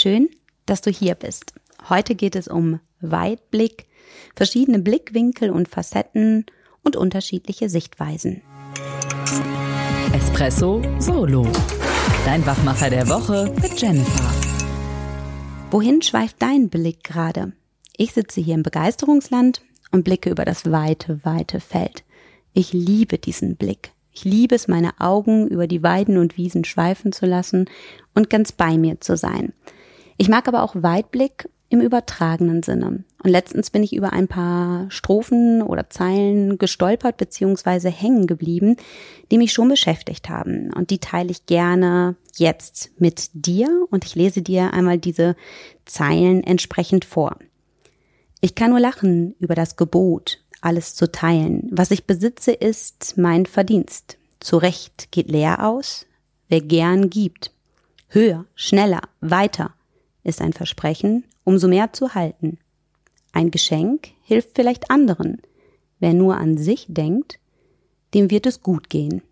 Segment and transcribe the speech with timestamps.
[0.00, 0.28] Schön,
[0.64, 1.54] dass du hier bist.
[1.88, 3.86] Heute geht es um Weitblick,
[4.36, 6.46] verschiedene Blickwinkel und Facetten
[6.84, 8.42] und unterschiedliche Sichtweisen.
[10.14, 11.48] Espresso Solo.
[12.24, 14.32] Dein Wachmacher der Woche mit Jennifer.
[15.72, 17.52] Wohin schweift dein Blick gerade?
[17.96, 22.04] Ich sitze hier im Begeisterungsland und blicke über das weite, weite Feld.
[22.52, 23.90] Ich liebe diesen Blick.
[24.12, 27.68] Ich liebe es, meine Augen über die Weiden und Wiesen schweifen zu lassen
[28.14, 29.54] und ganz bei mir zu sein.
[30.18, 33.04] Ich mag aber auch Weitblick im übertragenen Sinne.
[33.22, 37.90] Und letztens bin ich über ein paar Strophen oder Zeilen gestolpert bzw.
[37.90, 38.76] hängen geblieben,
[39.30, 40.72] die mich schon beschäftigt haben.
[40.74, 45.36] Und die teile ich gerne jetzt mit dir und ich lese dir einmal diese
[45.84, 47.36] Zeilen entsprechend vor.
[48.40, 51.68] Ich kann nur lachen über das Gebot, alles zu teilen.
[51.70, 54.18] Was ich besitze, ist mein Verdienst.
[54.40, 56.06] Zu Recht geht leer aus,
[56.48, 57.52] wer gern gibt.
[58.08, 59.74] Höher, schneller, weiter
[60.22, 62.58] ist ein Versprechen, umso mehr zu halten.
[63.32, 65.40] Ein Geschenk hilft vielleicht anderen.
[65.98, 67.38] Wer nur an sich denkt,
[68.14, 69.22] dem wird es gut gehen.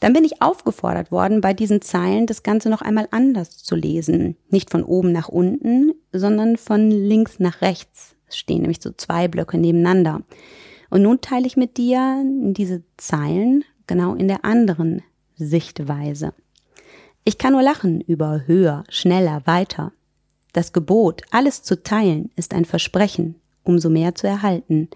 [0.00, 4.36] Dann bin ich aufgefordert worden, bei diesen Zeilen das Ganze noch einmal anders zu lesen.
[4.50, 8.14] Nicht von oben nach unten, sondern von links nach rechts.
[8.28, 10.22] Es stehen nämlich so zwei Blöcke nebeneinander.
[10.90, 15.02] Und nun teile ich mit dir diese Zeilen genau in der anderen
[15.36, 16.34] Sichtweise.
[17.28, 19.90] Ich kann nur lachen über höher, schneller, weiter.
[20.52, 24.88] Das Gebot, alles zu teilen, ist ein Versprechen, umso mehr zu erhalten.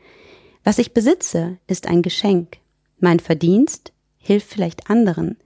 [0.62, 2.59] Was ich besitze, ist ein Geschenk.
[3.00, 5.39] Mein Verdienst hilft vielleicht anderen.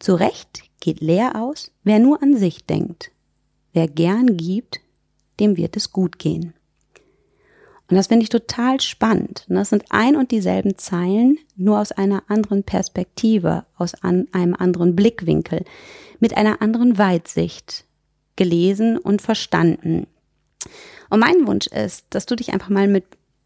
[0.00, 3.12] Zu Recht geht leer aus, wer nur an sich denkt.
[3.72, 4.80] Wer gern gibt,
[5.38, 6.54] dem wird es gut gehen.
[7.88, 9.44] Und das finde ich total spannend.
[9.48, 15.64] Das sind ein und dieselben Zeilen, nur aus einer anderen Perspektive, aus einem anderen Blickwinkel,
[16.18, 17.84] mit einer anderen Weitsicht
[18.34, 20.08] gelesen und verstanden.
[21.10, 23.04] Und mein Wunsch ist, dass du dich einfach mal mit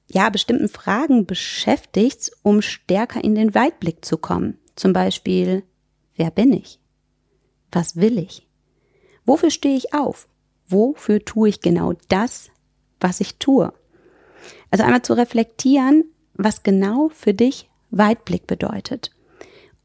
[0.09, 4.59] ja, bestimmten Fragen beschäftigst, um stärker in den Weitblick zu kommen.
[4.75, 5.63] Zum Beispiel,
[6.17, 6.81] wer bin ich?
[7.71, 8.49] Was will ich?
[9.25, 10.27] Wofür stehe ich auf?
[10.67, 12.51] Wofür tue ich genau das,
[12.99, 13.73] was ich tue?
[14.71, 19.11] Also einmal zu reflektieren, was genau für dich Weitblick bedeutet.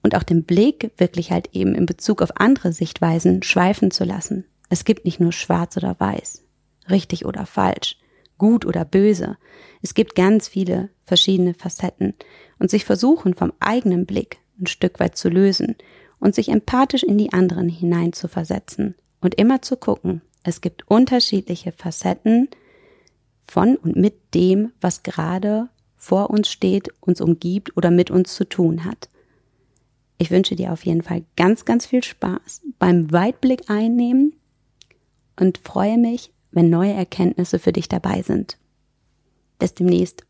[0.03, 4.45] Und auch den Blick wirklich halt eben in Bezug auf andere Sichtweisen schweifen zu lassen.
[4.69, 6.43] Es gibt nicht nur schwarz oder weiß,
[6.89, 7.97] richtig oder falsch,
[8.37, 9.37] gut oder böse.
[9.81, 12.13] Es gibt ganz viele verschiedene Facetten
[12.59, 15.75] und sich versuchen vom eigenen Blick ein Stück weit zu lösen
[16.19, 20.87] und sich empathisch in die anderen hinein zu versetzen und immer zu gucken, es gibt
[20.87, 22.49] unterschiedliche Facetten,
[23.47, 28.47] von und mit dem, was gerade vor uns steht, uns umgibt oder mit uns zu
[28.47, 29.09] tun hat.
[30.17, 34.33] Ich wünsche dir auf jeden Fall ganz, ganz viel Spaß beim Weitblick einnehmen
[35.39, 38.57] und freue mich, wenn neue Erkenntnisse für dich dabei sind.
[39.59, 40.25] Bis demnächst.